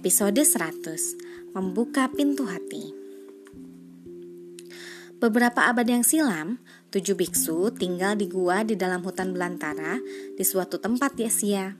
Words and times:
Episode 0.00 0.48
100 0.48 1.52
Membuka 1.52 2.08
Pintu 2.08 2.48
Hati 2.48 2.88
Beberapa 5.20 5.68
abad 5.68 5.84
yang 5.84 6.00
silam, 6.00 6.56
tujuh 6.88 7.12
biksu 7.12 7.68
tinggal 7.76 8.16
di 8.16 8.24
gua 8.24 8.64
di 8.64 8.80
dalam 8.80 9.04
hutan 9.04 9.36
belantara 9.36 10.00
di 10.40 10.40
suatu 10.40 10.80
tempat 10.80 11.20
di 11.20 11.28
Asia. 11.28 11.76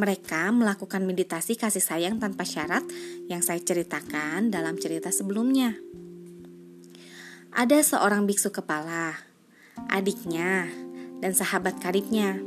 Mereka 0.00 0.48
melakukan 0.48 1.04
meditasi 1.04 1.60
kasih 1.60 1.84
sayang 1.84 2.16
tanpa 2.16 2.48
syarat 2.48 2.88
yang 3.28 3.44
saya 3.44 3.60
ceritakan 3.60 4.48
dalam 4.48 4.80
cerita 4.80 5.12
sebelumnya. 5.12 5.76
Ada 7.52 7.84
seorang 7.84 8.24
biksu 8.24 8.48
kepala, 8.48 9.12
adiknya, 9.92 10.72
dan 11.20 11.36
sahabat 11.36 11.84
karibnya. 11.84 12.40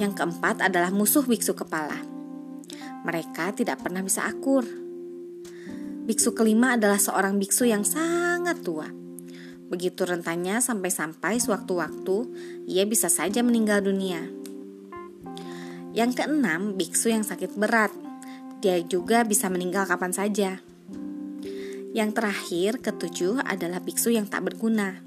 Yang 0.00 0.16
keempat 0.16 0.64
adalah 0.64 0.88
musuh 0.88 1.28
biksu 1.28 1.52
kepala 1.52 2.09
mereka 3.04 3.52
tidak 3.56 3.80
pernah 3.80 4.04
bisa 4.04 4.28
akur. 4.28 4.64
Biksu 6.04 6.34
kelima 6.34 6.74
adalah 6.74 6.98
seorang 6.98 7.38
biksu 7.38 7.68
yang 7.68 7.86
sangat 7.86 8.60
tua. 8.66 8.88
Begitu 9.70 10.02
rentannya 10.02 10.58
sampai-sampai 10.58 11.38
sewaktu-waktu 11.38 12.16
ia 12.66 12.82
bisa 12.82 13.06
saja 13.06 13.40
meninggal 13.46 13.78
dunia. 13.86 14.26
Yang 15.94 16.22
keenam, 16.22 16.74
biksu 16.74 17.14
yang 17.14 17.22
sakit 17.22 17.54
berat. 17.54 17.94
Dia 18.58 18.82
juga 18.82 19.22
bisa 19.22 19.46
meninggal 19.46 19.86
kapan 19.86 20.10
saja. 20.10 20.58
Yang 21.90 22.10
terakhir, 22.14 22.70
ketujuh 22.82 23.42
adalah 23.42 23.82
biksu 23.82 24.14
yang 24.14 24.26
tak 24.26 24.46
berguna. 24.46 25.02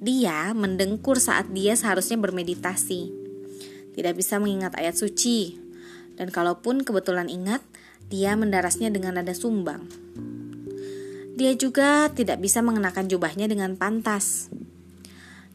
Dia 0.00 0.52
mendengkur 0.52 1.16
saat 1.20 1.52
dia 1.52 1.72
seharusnya 1.76 2.20
bermeditasi. 2.20 3.12
Tidak 3.92 4.14
bisa 4.16 4.36
mengingat 4.40 4.76
ayat 4.76 4.96
suci, 4.96 5.67
dan 6.18 6.34
kalaupun 6.34 6.82
kebetulan 6.82 7.30
ingat, 7.30 7.62
dia 8.10 8.34
mendarasnya 8.34 8.90
dengan 8.90 9.14
nada 9.16 9.30
sumbang. 9.30 9.86
Dia 11.38 11.54
juga 11.54 12.10
tidak 12.10 12.42
bisa 12.42 12.58
mengenakan 12.58 13.06
jubahnya 13.06 13.46
dengan 13.46 13.78
pantas. 13.78 14.50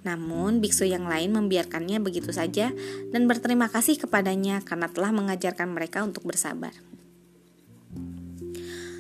Namun, 0.08 0.64
biksu 0.64 0.88
yang 0.88 1.04
lain 1.04 1.36
membiarkannya 1.36 2.00
begitu 2.00 2.32
saja 2.32 2.72
dan 3.12 3.28
berterima 3.28 3.68
kasih 3.68 4.00
kepadanya 4.00 4.64
karena 4.64 4.88
telah 4.88 5.12
mengajarkan 5.12 5.76
mereka 5.76 6.08
untuk 6.08 6.24
bersabar. 6.24 6.72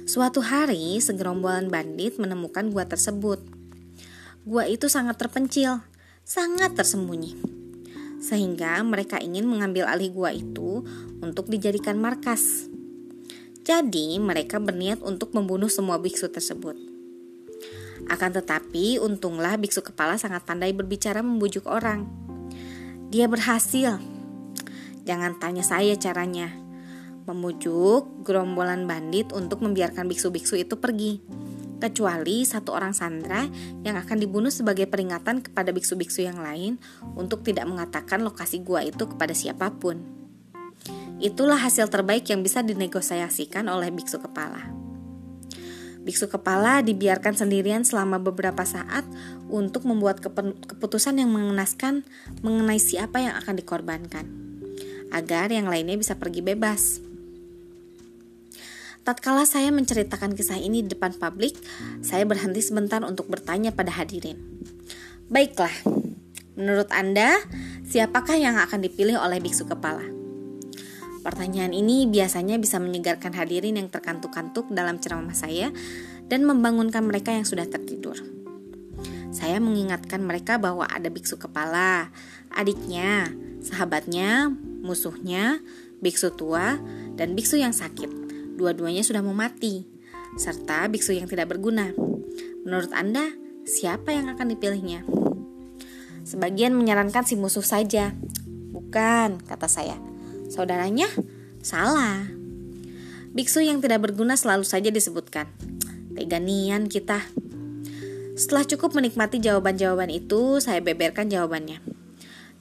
Suatu 0.03 0.43
hari, 0.43 0.99
segerombolan 0.99 1.71
bandit 1.71 2.19
menemukan 2.19 2.67
gua 2.67 2.83
tersebut. 2.83 3.39
Gua 4.43 4.67
itu 4.67 4.91
sangat 4.91 5.15
terpencil, 5.15 5.79
sangat 6.27 6.75
tersembunyi 6.75 7.62
sehingga 8.23 8.79
mereka 8.87 9.19
ingin 9.19 9.43
mengambil 9.43 9.83
alih 9.91 10.09
gua 10.15 10.31
itu 10.31 10.87
untuk 11.19 11.51
dijadikan 11.51 11.99
markas. 11.99 12.71
Jadi, 13.63 14.19
mereka 14.19 14.59
berniat 14.59 15.03
untuk 15.03 15.35
membunuh 15.35 15.67
semua 15.67 15.99
biksu 15.99 16.31
tersebut. 16.31 16.75
Akan 18.07 18.31
tetapi, 18.35 18.99
untunglah 18.99 19.55
biksu 19.55 19.83
kepala 19.83 20.19
sangat 20.19 20.43
pandai 20.43 20.71
berbicara 20.75 21.23
membujuk 21.23 21.67
orang. 21.67 22.07
Dia 23.11 23.27
berhasil. 23.31 23.99
Jangan 25.03 25.39
tanya 25.39 25.63
saya 25.63 25.95
caranya. 25.95 26.51
Memujuk 27.23 28.27
gerombolan 28.27 28.83
bandit 28.83 29.31
untuk 29.31 29.63
membiarkan 29.63 30.11
biksu-biksu 30.11 30.59
itu 30.59 30.75
pergi 30.75 31.23
kecuali 31.83 32.47
satu 32.47 32.71
orang 32.71 32.95
sandra 32.95 33.43
yang 33.83 33.99
akan 33.99 34.15
dibunuh 34.15 34.47
sebagai 34.47 34.87
peringatan 34.87 35.43
kepada 35.43 35.75
biksu-biksu 35.75 36.23
yang 36.23 36.39
lain 36.39 36.79
untuk 37.19 37.43
tidak 37.43 37.67
mengatakan 37.67 38.23
lokasi 38.23 38.63
gua 38.63 38.87
itu 38.87 39.03
kepada 39.03 39.35
siapa 39.35 39.67
pun. 39.75 39.99
Itulah 41.19 41.59
hasil 41.59 41.91
terbaik 41.91 42.23
yang 42.31 42.39
bisa 42.39 42.63
dinegosiasikan 42.63 43.67
oleh 43.67 43.91
biksu 43.91 44.23
kepala. 44.23 44.63
Biksu 46.03 46.27
kepala 46.27 46.83
dibiarkan 46.83 47.35
sendirian 47.35 47.87
selama 47.87 48.19
beberapa 48.19 48.67
saat 48.67 49.07
untuk 49.47 49.87
membuat 49.87 50.19
keputusan 50.19 51.19
yang 51.19 51.31
mengenaskan 51.31 52.03
mengenai 52.43 52.79
siapa 52.79 53.23
yang 53.23 53.39
akan 53.39 53.55
dikorbankan, 53.55 54.25
agar 55.15 55.47
yang 55.47 55.67
lainnya 55.67 55.95
bisa 55.95 56.19
pergi 56.19 56.43
bebas. 56.43 57.12
Tatkala 59.03 59.43
saya 59.43 59.67
menceritakan 59.67 60.31
kisah 60.31 60.55
ini 60.55 60.79
di 60.79 60.95
depan 60.95 61.11
publik, 61.19 61.59
saya 61.99 62.23
berhenti 62.23 62.63
sebentar 62.63 63.03
untuk 63.03 63.27
bertanya 63.27 63.75
pada 63.75 63.91
hadirin. 63.91 64.39
Baiklah, 65.27 65.75
menurut 66.55 66.87
Anda, 66.87 67.35
siapakah 67.83 68.39
yang 68.39 68.55
akan 68.55 68.79
dipilih 68.79 69.19
oleh 69.19 69.43
biksu 69.43 69.67
kepala? 69.67 70.07
Pertanyaan 71.19 71.75
ini 71.75 72.07
biasanya 72.07 72.55
bisa 72.55 72.79
menyegarkan 72.79 73.35
hadirin 73.35 73.75
yang 73.75 73.91
terkantuk-kantuk 73.91 74.71
dalam 74.71 75.03
ceramah 75.03 75.35
saya 75.35 75.75
dan 76.31 76.47
membangunkan 76.47 77.03
mereka 77.03 77.35
yang 77.35 77.43
sudah 77.43 77.67
tertidur. 77.67 78.15
Saya 79.35 79.59
mengingatkan 79.59 80.23
mereka 80.23 80.55
bahwa 80.55 80.87
ada 80.87 81.11
biksu 81.11 81.35
kepala, 81.35 82.07
adiknya, 82.55 83.35
sahabatnya, 83.59 84.47
musuhnya, 84.79 85.59
biksu 85.99 86.31
tua, 86.39 86.79
dan 87.19 87.35
biksu 87.35 87.59
yang 87.59 87.75
sakit 87.75 88.22
dua-duanya 88.53 89.01
sudah 89.01 89.25
mau 89.25 89.33
mati, 89.33 89.85
serta 90.37 90.85
biksu 90.89 91.13
yang 91.13 91.29
tidak 91.29 91.53
berguna. 91.53 91.93
Menurut 92.63 92.93
Anda, 92.95 93.33
siapa 93.67 94.15
yang 94.15 94.31
akan 94.31 94.47
dipilihnya? 94.55 95.03
Sebagian 96.23 96.71
menyarankan 96.71 97.27
si 97.27 97.35
musuh 97.35 97.65
saja. 97.65 98.15
Bukan, 98.71 99.43
kata 99.43 99.67
saya. 99.67 99.99
Saudaranya? 100.47 101.11
Salah. 101.59 102.23
Biksu 103.33 103.65
yang 103.65 103.83
tidak 103.83 104.05
berguna 104.07 104.39
selalu 104.39 104.63
saja 104.63 104.93
disebutkan. 104.93 105.49
Teganian 106.15 106.87
kita. 106.87 107.19
Setelah 108.33 108.65
cukup 108.65 108.97
menikmati 108.97 109.37
jawaban-jawaban 109.43 110.09
itu, 110.09 110.57
saya 110.63 110.79
beberkan 110.79 111.27
jawabannya. 111.29 111.81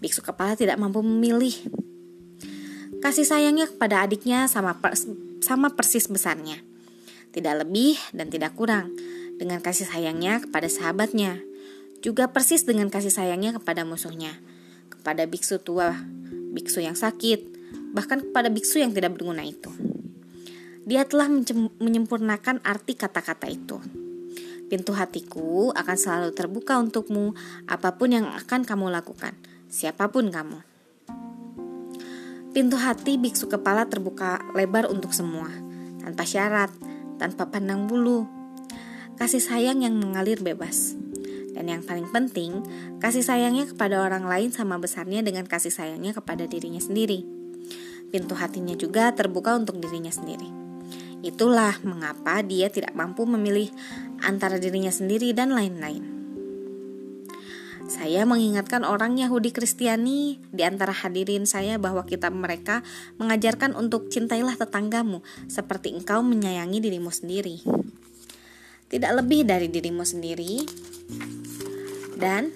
Biksu 0.03 0.21
kepala 0.21 0.59
tidak 0.59 0.77
mampu 0.83 1.01
memilih. 1.01 1.55
Kasih 2.99 3.27
sayangnya 3.27 3.71
kepada 3.71 4.03
adiknya 4.03 4.51
sama 4.51 4.79
sama 5.43 5.75
persis 5.75 6.07
besarnya. 6.07 6.63
Tidak 7.35 7.55
lebih 7.67 7.99
dan 8.15 8.31
tidak 8.31 8.55
kurang 8.55 8.95
dengan 9.37 9.59
kasih 9.59 9.91
sayangnya 9.91 10.39
kepada 10.39 10.71
sahabatnya. 10.71 11.43
Juga 12.03 12.31
persis 12.31 12.63
dengan 12.63 12.89
kasih 12.89 13.11
sayangnya 13.11 13.59
kepada 13.59 13.83
musuhnya. 13.83 14.39
Kepada 14.89 15.27
biksu 15.27 15.59
tua, 15.59 15.99
biksu 16.55 16.83
yang 16.83 16.95
sakit, 16.95 17.53
bahkan 17.93 18.23
kepada 18.23 18.49
biksu 18.49 18.79
yang 18.79 18.95
tidak 18.95 19.19
berguna 19.19 19.43
itu. 19.43 19.71
Dia 20.83 21.07
telah 21.07 21.31
menyempurnakan 21.79 22.63
arti 22.67 22.99
kata-kata 22.99 23.47
itu. 23.47 23.79
Pintu 24.67 24.97
hatiku 24.97 25.71
akan 25.77 25.97
selalu 26.01 26.31
terbuka 26.33 26.81
untukmu, 26.81 27.37
apa 27.69 27.95
pun 28.01 28.09
yang 28.09 28.27
akan 28.27 28.65
kamu 28.65 28.89
lakukan, 28.89 29.37
siapa 29.69 30.09
pun 30.09 30.33
kamu. 30.33 30.72
Pintu 32.53 32.77
hati 32.77 33.17
biksu 33.17 33.49
kepala 33.49 33.89
terbuka 33.89 34.45
lebar 34.53 34.85
untuk 34.93 35.17
semua, 35.17 35.49
tanpa 36.05 36.29
syarat, 36.29 36.69
tanpa 37.17 37.49
pandang 37.49 37.89
bulu. 37.89 38.29
Kasih 39.17 39.41
sayang 39.41 39.81
yang 39.81 39.97
mengalir 39.97 40.37
bebas. 40.37 40.93
Dan 41.57 41.73
yang 41.73 41.81
paling 41.81 42.13
penting, 42.13 42.61
kasih 43.01 43.25
sayangnya 43.25 43.73
kepada 43.73 44.05
orang 44.05 44.29
lain 44.29 44.53
sama 44.53 44.77
besarnya 44.77 45.25
dengan 45.25 45.49
kasih 45.49 45.73
sayangnya 45.73 46.13
kepada 46.13 46.45
dirinya 46.45 46.77
sendiri. 46.77 47.25
Pintu 48.13 48.37
hatinya 48.37 48.77
juga 48.77 49.17
terbuka 49.17 49.57
untuk 49.57 49.81
dirinya 49.81 50.13
sendiri. 50.13 50.53
Itulah 51.25 51.81
mengapa 51.89 52.45
dia 52.45 52.69
tidak 52.69 52.93
mampu 52.93 53.25
memilih 53.25 53.73
antara 54.21 54.61
dirinya 54.61 54.93
sendiri 54.93 55.33
dan 55.33 55.57
lain-lain. 55.57 56.12
Saya 57.93 58.25
mengingatkan 58.25 58.89
orang 58.89 59.21
Yahudi 59.21 59.53
Kristiani 59.53 60.41
di 60.49 60.65
antara 60.65 60.97
hadirin 60.97 61.45
saya 61.45 61.77
bahwa 61.77 62.09
kitab 62.09 62.33
mereka 62.33 62.81
mengajarkan 63.21 63.77
untuk 63.77 64.09
cintailah 64.09 64.57
tetanggamu 64.57 65.21
seperti 65.45 65.93
engkau 65.93 66.25
menyayangi 66.25 66.81
dirimu 66.81 67.13
sendiri. 67.13 67.61
Tidak 68.89 69.13
lebih 69.13 69.45
dari 69.45 69.69
dirimu 69.69 70.09
sendiri 70.09 70.65
dan 72.17 72.49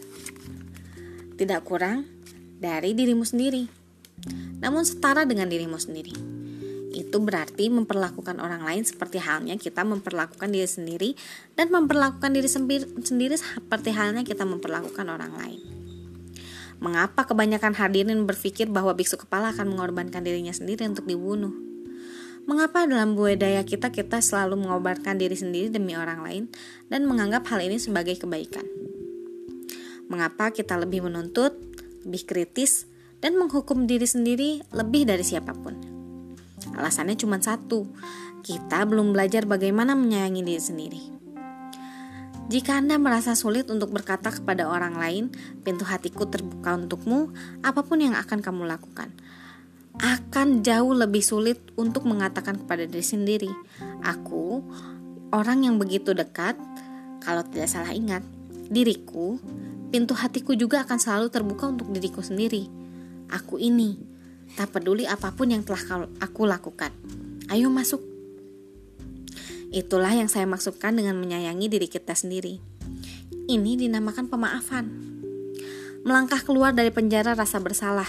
tidak 1.36 1.68
kurang 1.68 2.08
dari 2.56 2.96
dirimu 2.96 3.28
sendiri. 3.28 3.68
Namun 4.64 4.88
setara 4.88 5.28
dengan 5.28 5.52
dirimu 5.52 5.76
sendiri 5.76 6.35
itu 6.96 7.20
berarti 7.20 7.68
memperlakukan 7.68 8.40
orang 8.40 8.64
lain 8.64 8.88
seperti 8.88 9.20
halnya 9.20 9.60
kita 9.60 9.84
memperlakukan 9.84 10.48
diri 10.48 10.64
sendiri 10.64 11.10
dan 11.52 11.68
memperlakukan 11.68 12.32
diri 12.32 12.48
sendiri 13.04 13.36
seperti 13.36 13.92
halnya 13.92 14.24
kita 14.24 14.48
memperlakukan 14.48 15.04
orang 15.04 15.36
lain. 15.36 15.60
Mengapa 16.80 17.24
kebanyakan 17.24 17.72
hadirin 17.76 18.24
berpikir 18.24 18.68
bahwa 18.68 18.92
biksu 18.92 19.16
kepala 19.16 19.52
akan 19.52 19.76
mengorbankan 19.76 20.20
dirinya 20.20 20.52
sendiri 20.52 20.84
untuk 20.88 21.08
dibunuh? 21.08 21.52
Mengapa 22.46 22.84
dalam 22.84 23.16
budaya 23.16 23.64
kita 23.64 23.90
kita 23.90 24.20
selalu 24.22 24.60
mengorbankan 24.60 25.18
diri 25.18 25.34
sendiri 25.34 25.72
demi 25.72 25.96
orang 25.96 26.20
lain 26.22 26.44
dan 26.92 27.08
menganggap 27.08 27.48
hal 27.48 27.64
ini 27.64 27.80
sebagai 27.80 28.20
kebaikan? 28.20 28.62
Mengapa 30.06 30.54
kita 30.54 30.78
lebih 30.78 31.02
menuntut, 31.08 31.58
lebih 32.06 32.22
kritis, 32.22 32.86
dan 33.18 33.34
menghukum 33.34 33.90
diri 33.90 34.06
sendiri 34.06 34.62
lebih 34.70 35.08
dari 35.08 35.24
siapa 35.26 35.56
pun? 35.56 35.95
Alasannya 36.76 37.16
cuma 37.16 37.40
satu, 37.40 37.88
kita 38.44 38.84
belum 38.84 39.16
belajar 39.16 39.48
bagaimana 39.48 39.96
menyayangi 39.96 40.42
diri 40.44 40.62
sendiri. 40.62 41.02
Jika 42.46 42.78
Anda 42.78 42.94
merasa 42.94 43.34
sulit 43.34 43.66
untuk 43.74 43.90
berkata 43.90 44.30
kepada 44.30 44.70
orang 44.70 44.94
lain, 44.94 45.34
pintu 45.66 45.82
hatiku 45.82 46.30
terbuka 46.30 46.78
untukmu, 46.78 47.34
apa 47.66 47.82
pun 47.82 47.98
yang 47.98 48.14
akan 48.14 48.38
kamu 48.38 48.70
lakukan. 48.70 49.10
Akan 49.98 50.62
jauh 50.62 50.94
lebih 50.94 51.26
sulit 51.26 51.58
untuk 51.74 52.06
mengatakan 52.06 52.62
kepada 52.62 52.86
diri 52.86 53.02
sendiri, 53.02 53.50
"Aku 54.06 54.62
orang 55.34 55.66
yang 55.66 55.82
begitu 55.82 56.14
dekat." 56.14 56.54
Kalau 57.18 57.42
tidak 57.50 57.66
salah 57.66 57.90
ingat, 57.90 58.22
diriku, 58.70 59.42
pintu 59.90 60.14
hatiku 60.14 60.54
juga 60.54 60.86
akan 60.86 60.98
selalu 61.02 61.26
terbuka 61.34 61.66
untuk 61.66 61.90
diriku 61.90 62.22
sendiri. 62.22 62.70
Aku 63.26 63.58
ini, 63.58 63.98
tak 64.56 64.72
peduli 64.72 65.04
apa 65.04 65.36
pun 65.36 65.52
yang 65.52 65.60
telah 65.60 66.08
aku 66.18 66.48
lakukan. 66.48 66.90
Ayo 67.52 67.68
masuk. 67.68 68.00
Itulah 69.68 70.16
yang 70.16 70.32
saya 70.32 70.48
maksudkan 70.48 70.96
dengan 70.96 71.20
menyayangi 71.20 71.68
diri 71.68 71.86
kita 71.92 72.16
sendiri. 72.16 72.58
Ini 73.46 73.76
dinamakan 73.76 74.32
pemaafan. 74.32 74.88
Melangkah 76.02 76.40
keluar 76.40 76.72
dari 76.72 76.88
penjara 76.88 77.36
rasa 77.36 77.60
bersalah, 77.60 78.08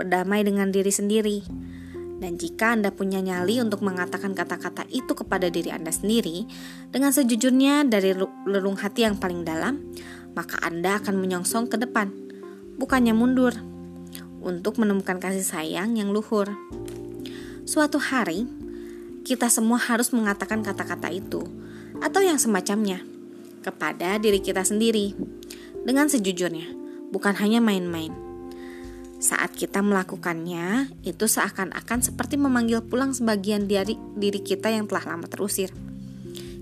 berdamai 0.00 0.40
dengan 0.40 0.72
diri 0.72 0.88
sendiri. 0.88 1.44
Dan 2.20 2.36
jika 2.40 2.76
Anda 2.76 2.92
punya 2.92 3.20
nyali 3.20 3.60
untuk 3.60 3.84
mengatakan 3.84 4.32
kata-kata 4.32 4.88
itu 4.92 5.12
kepada 5.12 5.52
diri 5.52 5.68
Anda 5.72 5.92
sendiri, 5.92 6.48
dengan 6.88 7.12
sejujurnya 7.12 7.84
dari 7.88 8.16
lelung 8.48 8.76
hati 8.80 9.04
yang 9.04 9.16
paling 9.20 9.44
dalam, 9.44 9.80
maka 10.36 10.60
Anda 10.64 11.00
akan 11.00 11.16
menyongsong 11.16 11.72
ke 11.72 11.76
depan, 11.80 12.12
bukannya 12.76 13.16
mundur, 13.16 13.56
untuk 14.40 14.80
menemukan 14.80 15.20
kasih 15.20 15.44
sayang 15.44 15.96
yang 15.96 16.12
luhur. 16.12 16.48
Suatu 17.68 18.00
hari, 18.00 18.48
kita 19.22 19.46
semua 19.52 19.78
harus 19.78 20.10
mengatakan 20.10 20.64
kata-kata 20.64 21.12
itu 21.12 21.44
atau 22.00 22.20
yang 22.24 22.40
semacamnya 22.40 23.04
kepada 23.60 24.16
diri 24.16 24.40
kita 24.40 24.64
sendiri 24.64 25.12
dengan 25.84 26.08
sejujurnya, 26.08 26.72
bukan 27.12 27.36
hanya 27.36 27.60
main-main. 27.60 28.12
Saat 29.20 29.52
kita 29.52 29.84
melakukannya, 29.84 30.96
itu 31.04 31.28
seakan-akan 31.28 32.00
seperti 32.00 32.40
memanggil 32.40 32.80
pulang 32.80 33.12
sebagian 33.12 33.68
dari 33.68 34.00
diri 34.16 34.40
kita 34.40 34.72
yang 34.72 34.88
telah 34.88 35.12
lama 35.12 35.28
terusir. 35.28 35.68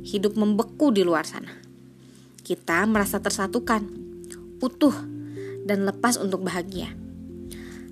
Hidup 0.03 0.35
membeku 0.35 0.91
di 0.91 1.07
luar 1.07 1.23
sana. 1.23 1.55
Kita 2.43 2.83
merasa 2.91 3.23
tersatukan, 3.23 3.87
utuh, 4.59 4.97
dan 5.71 5.87
lepas 5.87 6.19
untuk 6.19 6.43
bahagia. 6.43 6.91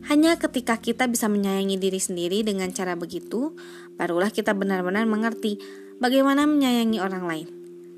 Hanya 0.06 0.38
ketika 0.38 0.78
kita 0.78 1.10
bisa 1.10 1.26
menyayangi 1.26 1.82
diri 1.82 1.98
sendiri 1.98 2.46
dengan 2.46 2.70
cara 2.70 2.94
begitu, 2.94 3.58
barulah 3.98 4.30
kita 4.30 4.54
benar-benar 4.54 5.02
mengerti 5.02 5.58
bagaimana 5.98 6.46
menyayangi 6.46 7.02
orang 7.02 7.26
lain, 7.26 7.46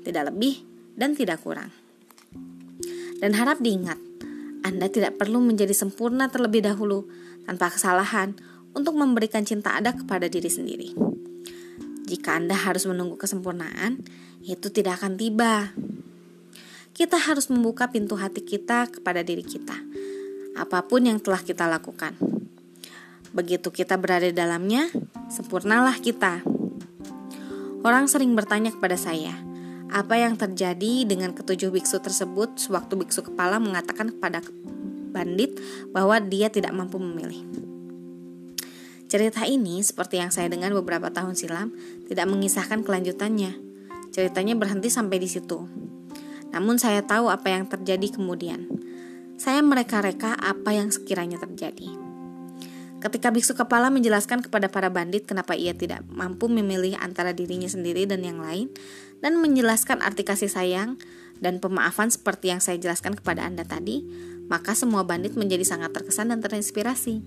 tidak 0.01 0.33
lebih 0.33 0.57
dan 0.97 1.13
tidak 1.13 1.37
kurang. 1.45 1.69
Dan 3.21 3.37
harap 3.37 3.61
diingat, 3.61 4.01
Anda 4.65 4.89
tidak 4.89 5.21
perlu 5.21 5.37
menjadi 5.37 5.69
sempurna 5.77 6.33
terlebih 6.33 6.65
dahulu 6.65 7.05
tanpa 7.45 7.69
kesalahan 7.69 8.33
untuk 8.73 8.97
memberikan 8.97 9.45
cinta 9.45 9.77
Anda 9.77 9.93
kepada 9.93 10.25
diri 10.25 10.49
sendiri. 10.49 10.89
Jika 12.09 12.41
Anda 12.41 12.57
harus 12.57 12.89
menunggu 12.89 13.21
kesempurnaan, 13.21 14.01
itu 14.41 14.73
tidak 14.73 15.05
akan 15.05 15.13
tiba. 15.13 15.77
Kita 16.97 17.21
harus 17.21 17.53
membuka 17.53 17.93
pintu 17.93 18.17
hati 18.17 18.41
kita 18.41 18.89
kepada 18.89 19.21
diri 19.21 19.45
kita 19.45 19.88
apa 20.59 20.83
pun 20.83 21.07
yang 21.07 21.23
telah 21.23 21.39
kita 21.39 21.71
lakukan. 21.71 22.19
Begitu 23.31 23.71
kita 23.71 23.95
berada 23.95 24.27
dalamnya, 24.27 24.91
sempurnalah 25.31 25.95
kita. 26.03 26.43
Orang 27.79 28.11
sering 28.11 28.35
bertanya 28.35 28.75
kepada 28.75 28.99
saya, 28.99 29.31
apa 29.87 30.19
yang 30.19 30.35
terjadi 30.35 31.07
dengan 31.07 31.31
ketujuh 31.31 31.71
biksu 31.71 32.03
tersebut 32.03 32.59
sewaktu 32.59 32.99
biksu 32.99 33.23
kepala 33.23 33.55
mengatakan 33.63 34.11
kepada 34.11 34.43
bandit 35.15 35.55
bahwa 35.95 36.19
dia 36.19 36.51
tidak 36.51 36.75
mampu 36.75 36.99
memilih. 36.99 37.39
Cerita 39.09 39.47
ini, 39.47 39.81
seperti 39.81 40.21
yang 40.21 40.29
saya 40.29 40.51
dengar 40.51 40.75
beberapa 40.75 41.09
tahun 41.09 41.33
silam, 41.33 41.73
tidak 42.05 42.29
mengisahkan 42.29 42.85
kelanjutannya. 42.85 43.57
Ceritanya 44.13 44.53
berhenti 44.53 44.91
sampai 44.91 45.17
di 45.17 45.25
situ. 45.25 45.65
Namun 46.53 46.77
saya 46.77 47.01
tahu 47.01 47.31
apa 47.31 47.49
yang 47.49 47.65
terjadi 47.65 48.19
kemudian 48.19 48.78
saya 49.39 49.63
mereka-reka 49.63 50.35
apa 50.35 50.75
yang 50.75 50.91
sekiranya 50.91 51.39
terjadi. 51.39 51.87
Ketika 52.99 53.31
biksu 53.31 53.55
kepala 53.55 53.87
menjelaskan 53.87 54.43
kepada 54.43 54.67
para 54.67 54.91
bandit 54.91 55.23
kenapa 55.23 55.55
ia 55.55 55.71
tidak 55.71 56.03
mampu 56.11 56.51
memilih 56.51 56.99
antara 56.99 57.31
dirinya 57.31 57.71
sendiri 57.71 58.03
dan 58.03 58.19
yang 58.27 58.43
lain, 58.43 58.67
dan 59.23 59.39
menjelaskan 59.39 60.03
arti 60.03 60.27
kasih 60.27 60.51
sayang 60.51 60.99
dan 61.39 61.63
pemaafan 61.63 62.11
seperti 62.11 62.51
yang 62.51 62.59
saya 62.59 62.75
jelaskan 62.75 63.15
kepada 63.15 63.47
Anda 63.47 63.63
tadi, 63.63 64.03
maka 64.51 64.75
semua 64.75 65.07
bandit 65.07 65.39
menjadi 65.39 65.63
sangat 65.63 65.95
terkesan 65.95 66.35
dan 66.35 66.43
terinspirasi. 66.43 67.23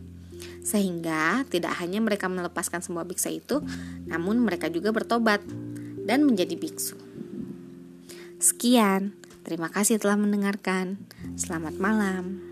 Sehingga 0.60 1.48
tidak 1.48 1.80
hanya 1.80 2.04
mereka 2.04 2.28
melepaskan 2.28 2.84
semua 2.84 3.08
biksa 3.08 3.32
itu, 3.32 3.64
namun 4.04 4.44
mereka 4.44 4.68
juga 4.68 4.92
bertobat 4.92 5.40
dan 6.04 6.28
menjadi 6.28 6.60
biksu. 6.60 7.00
Sekian. 8.36 9.16
Terima 9.42 9.66
kasih 9.72 9.98
telah 9.98 10.14
mendengarkan. 10.14 11.02
Selamat 11.32 11.80
malam. 11.80 12.51